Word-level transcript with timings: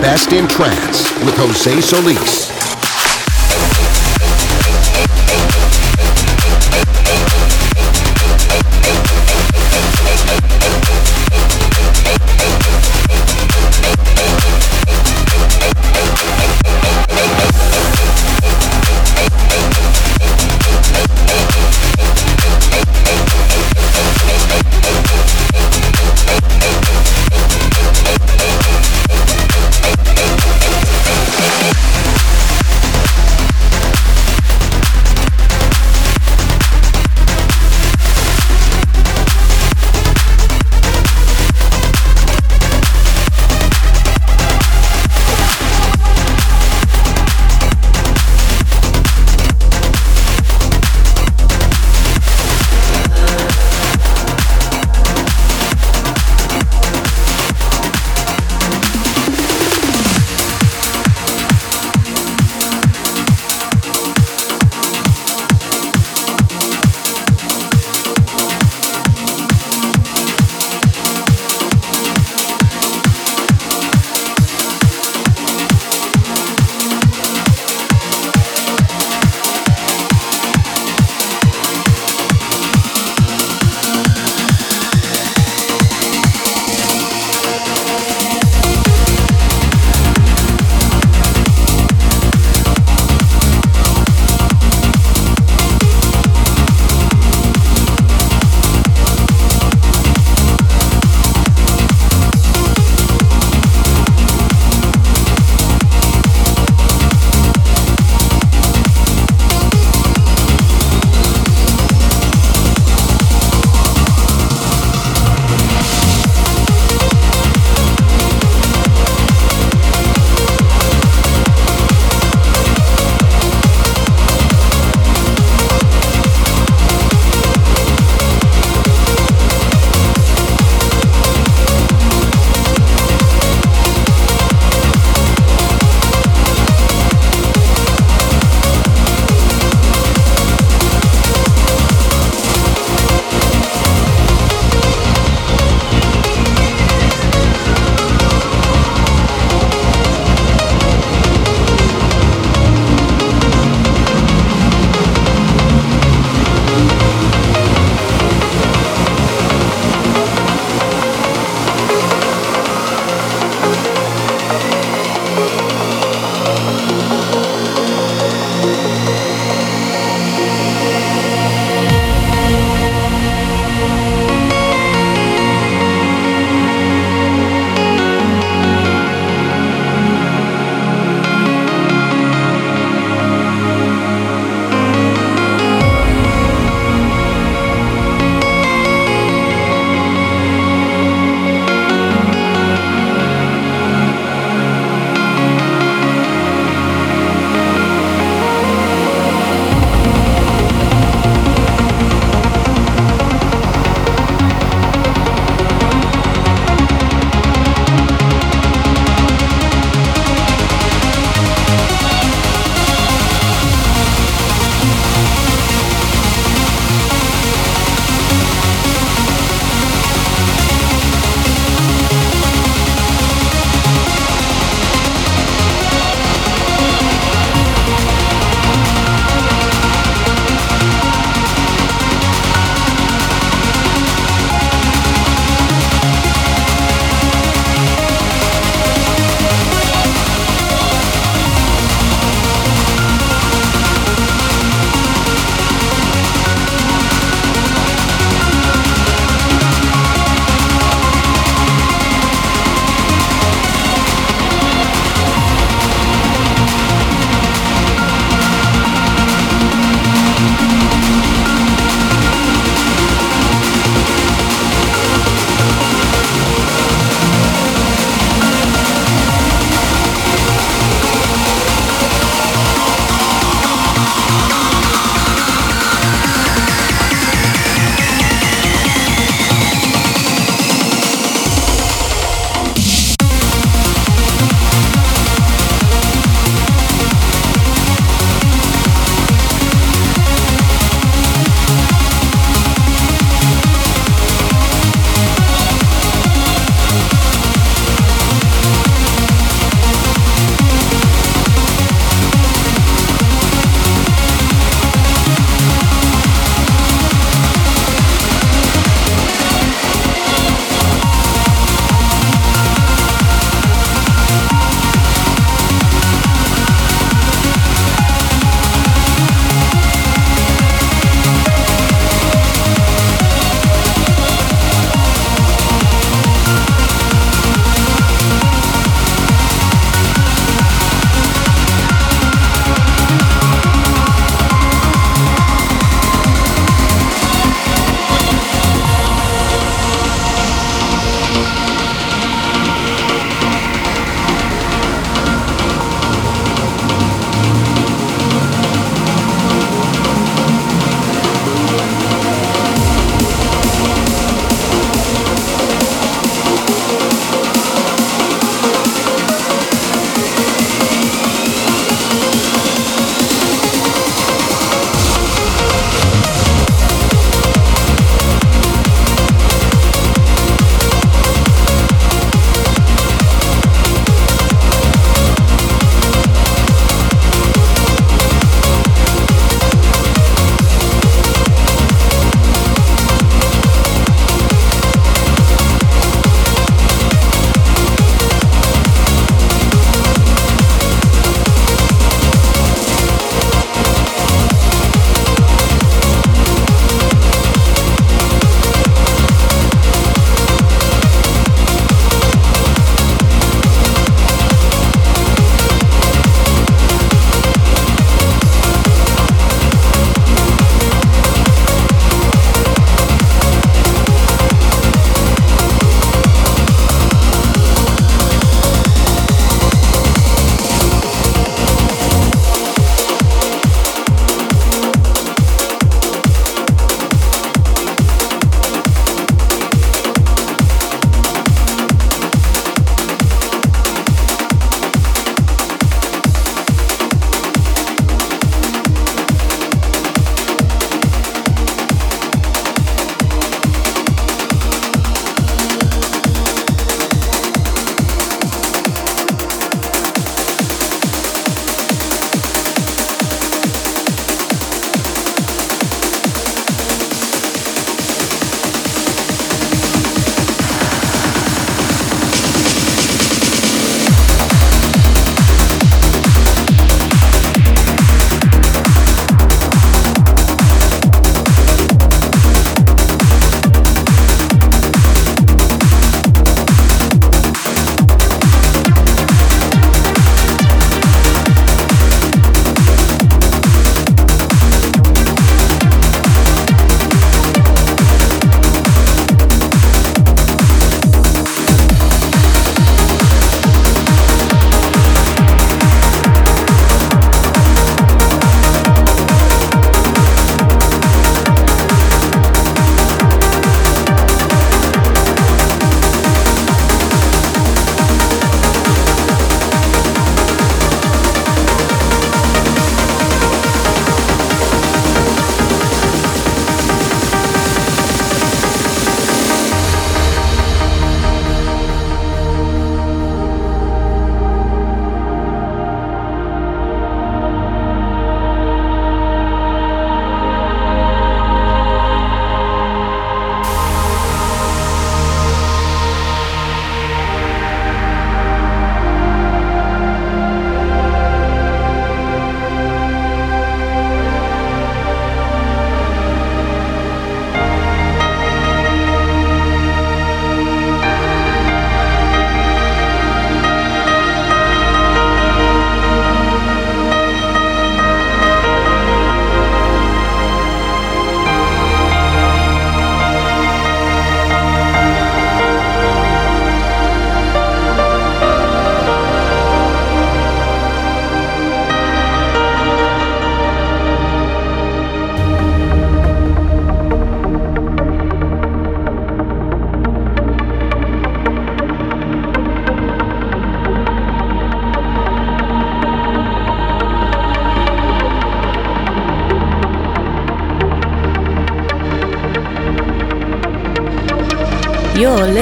Best 0.00 0.32
in 0.32 0.46
trance 0.48 1.12
with 1.24 1.36
Jose 1.36 1.80
Solis. 1.80 2.55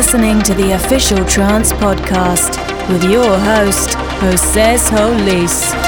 Listening 0.04 0.38
to 0.42 0.52
the 0.52 0.72
official 0.72 1.24
Trance 1.24 1.72
Podcast 1.72 2.58
with 2.90 3.04
your 3.04 3.38
host, 3.38 3.94
Jose 4.20 4.76
Solis. 4.76 5.83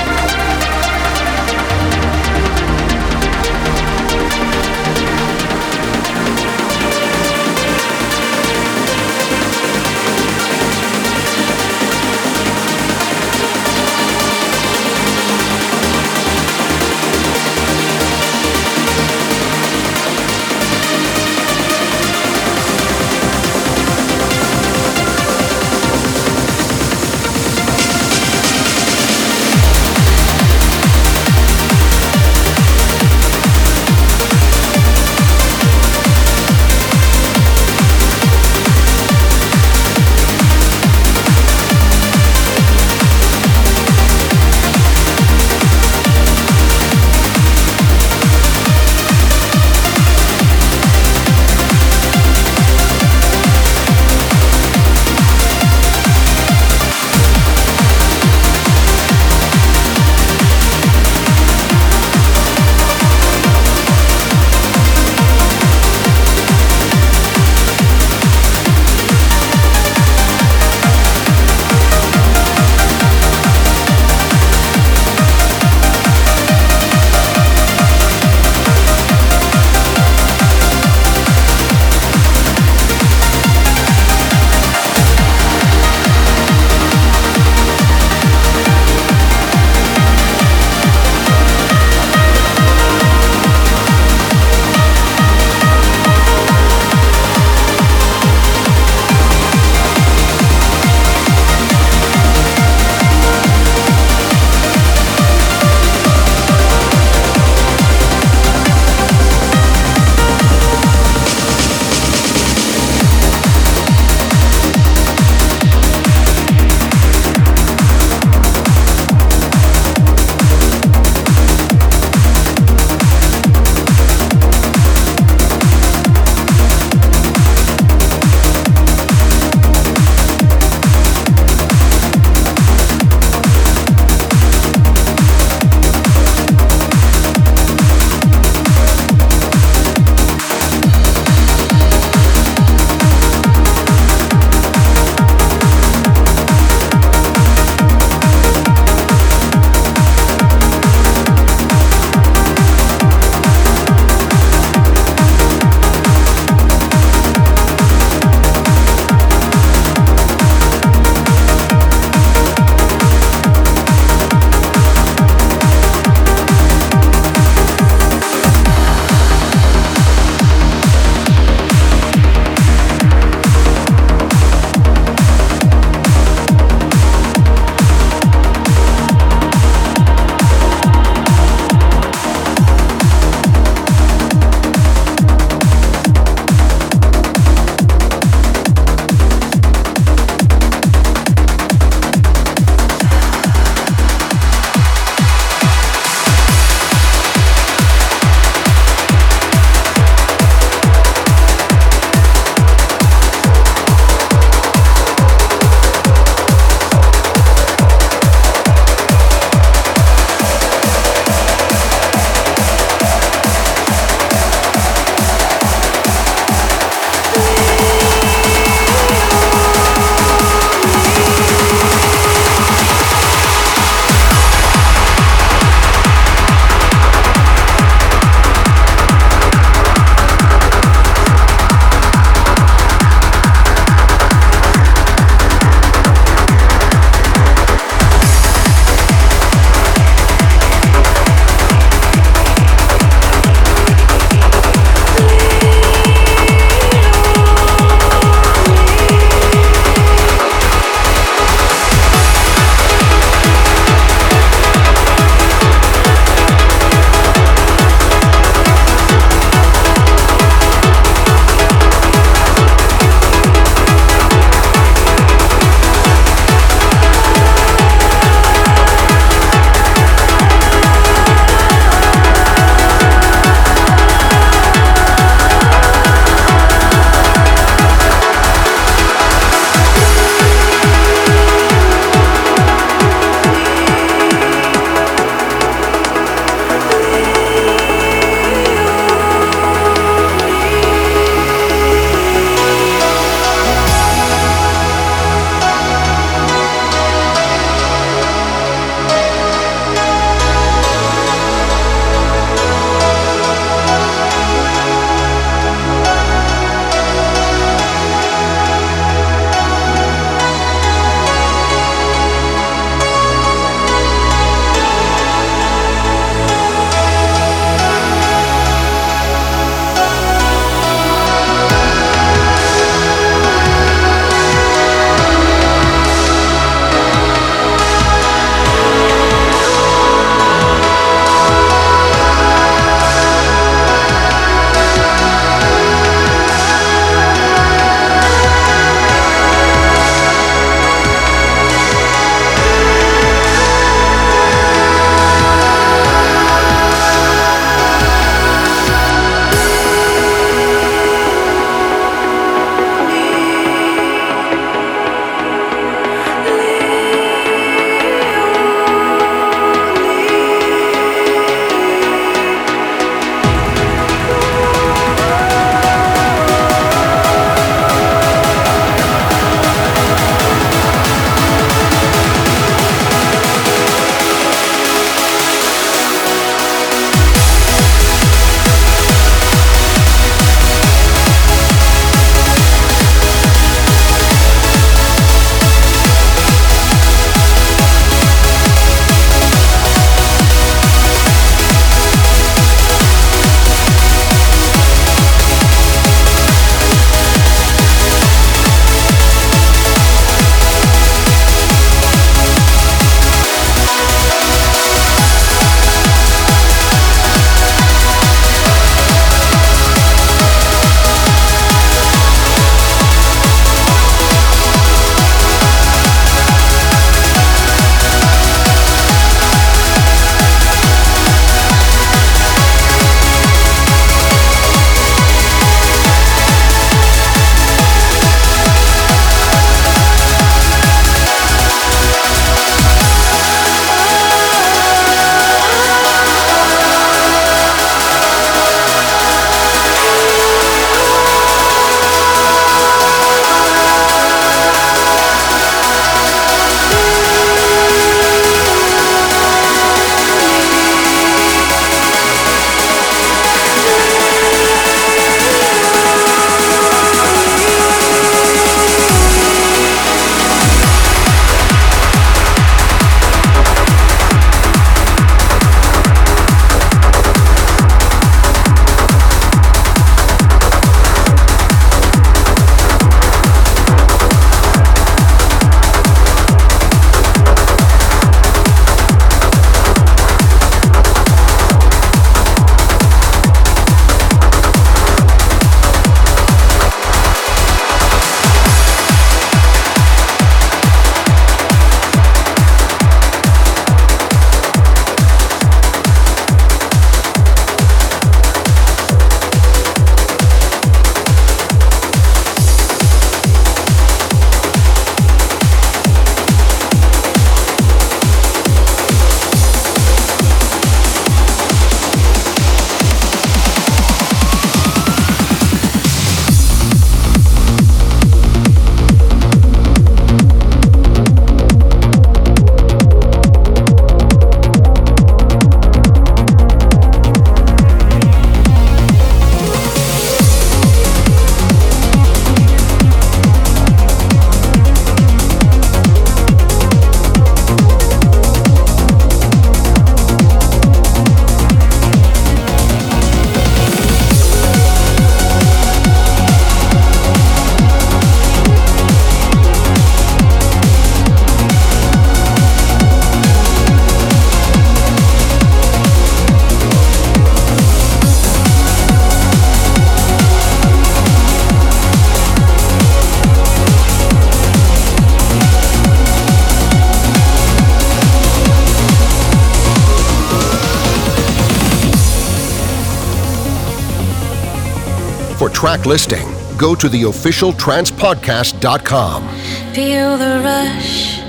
Listing, 576.07 576.47
go 576.79 576.95
to 576.95 577.09
the 577.09 577.23
officialtrancepodcast.com. 577.23 579.49
Feel 579.93 580.39
the 580.39 580.61
rush, 580.63 581.41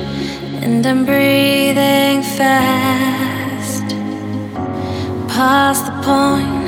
and 0.63 0.83
I'm 0.85 1.05
breathing 1.05 2.23
fast. 2.23 3.83
Past 5.29 5.85
the 5.85 5.91
point 6.01 6.67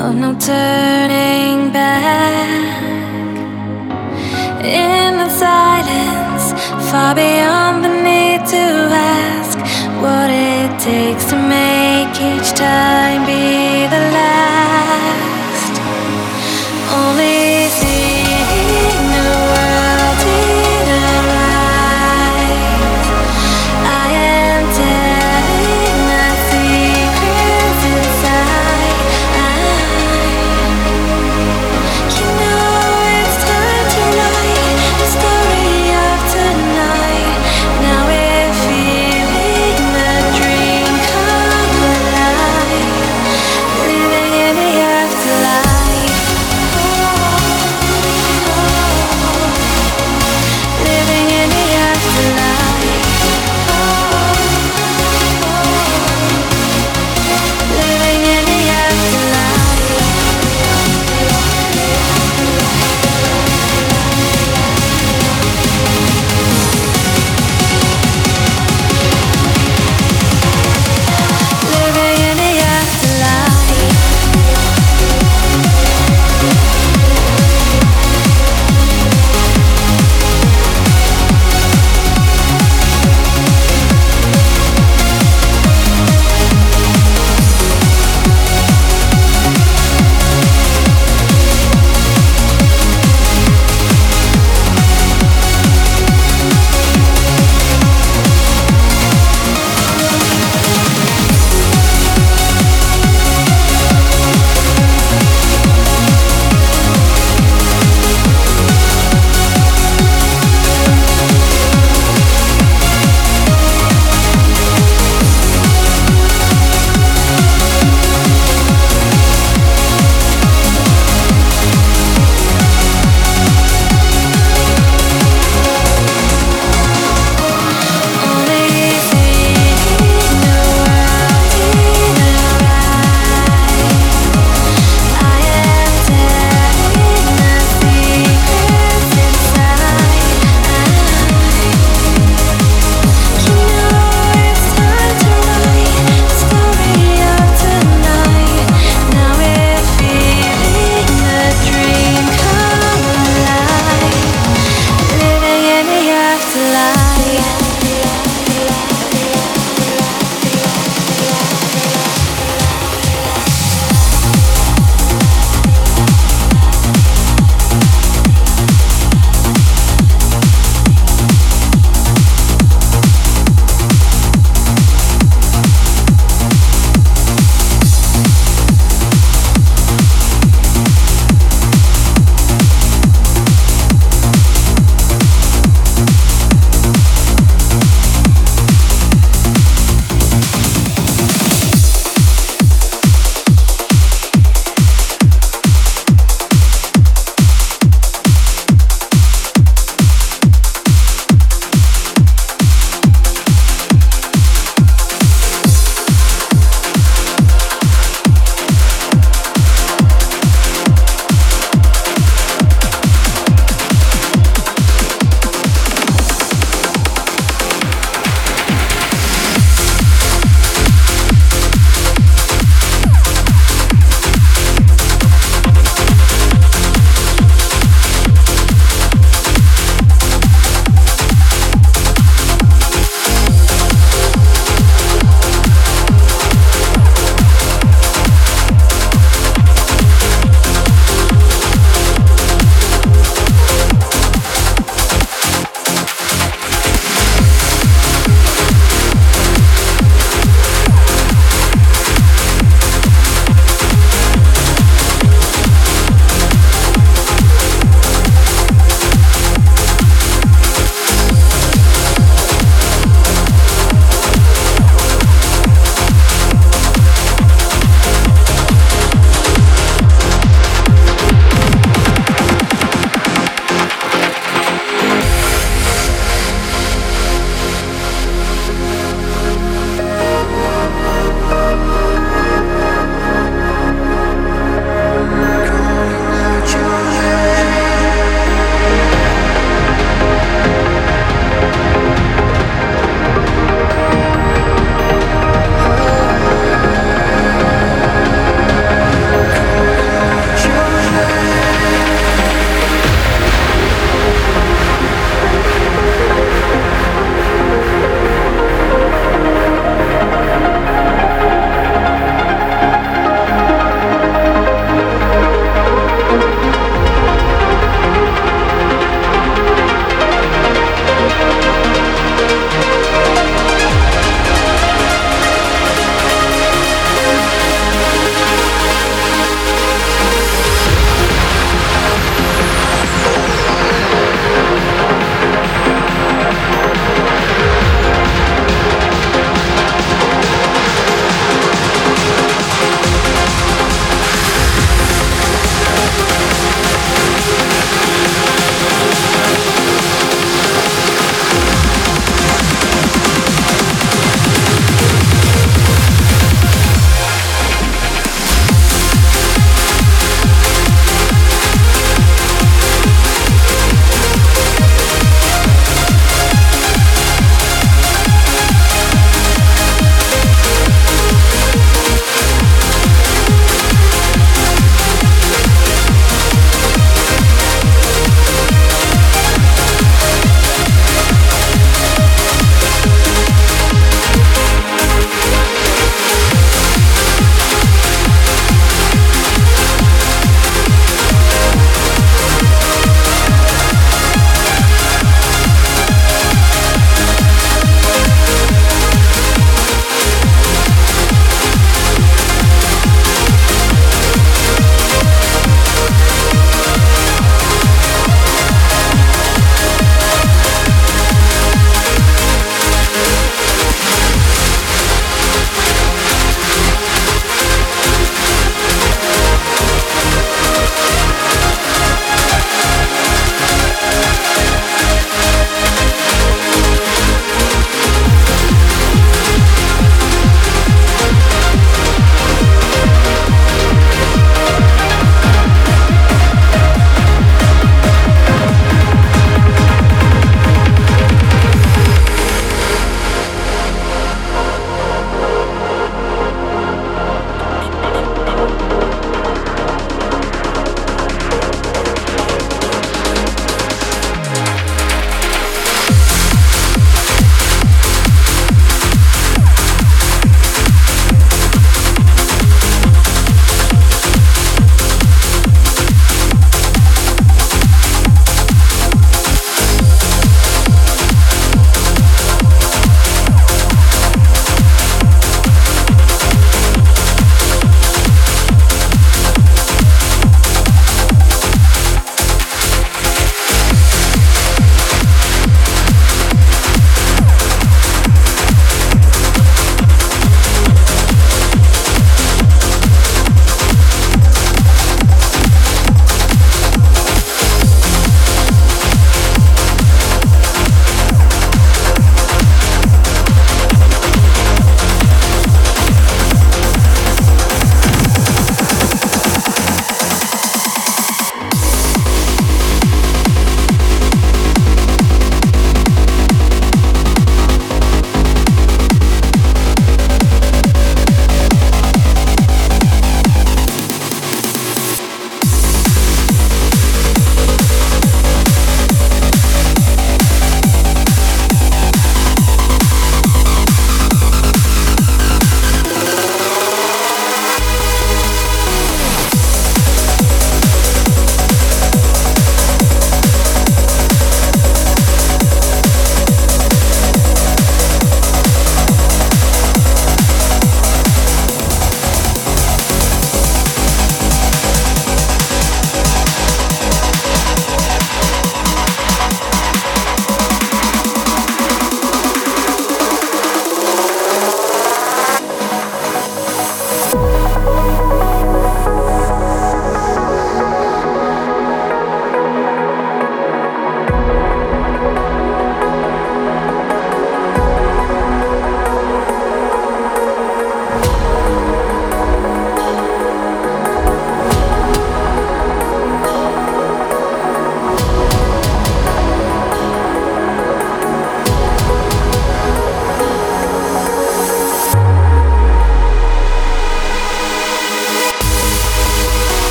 of 0.00 0.14
no 0.14 0.34
turning 0.38 1.70
back. 1.70 2.82
In 4.64 5.18
the 5.18 5.28
silence, 5.28 6.54
far 6.90 7.14
beyond 7.14 7.84
the 7.84 7.88
need 7.88 8.46
to 8.46 8.88
ask 8.90 9.58
what 10.02 10.30
it 10.30 10.80
takes 10.80 11.26
to 11.26 11.36
make 11.36 12.18
each 12.32 12.54
time 12.54 13.26
be 13.26 13.86
the 13.94 14.00
last. 14.16 14.85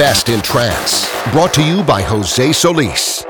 Best 0.00 0.30
in 0.30 0.40
trance. 0.40 1.06
Brought 1.30 1.52
to 1.52 1.62
you 1.62 1.82
by 1.82 2.00
Jose 2.00 2.54
Solis. 2.54 3.29